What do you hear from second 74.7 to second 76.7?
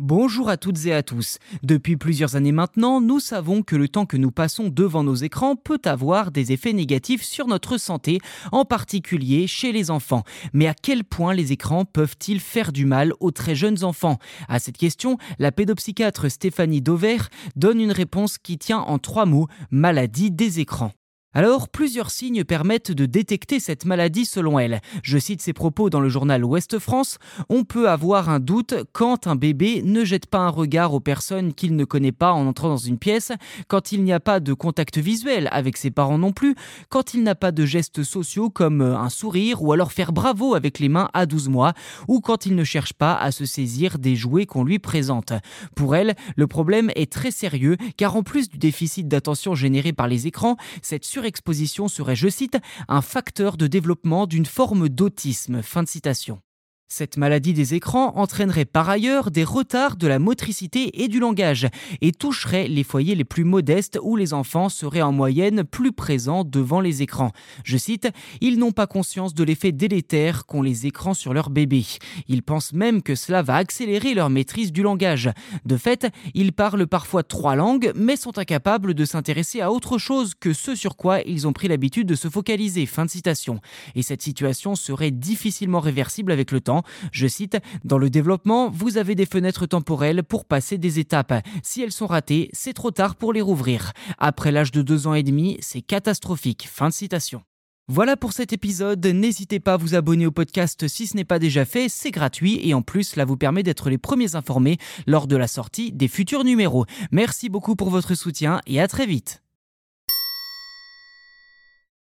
du langage. De fait, ils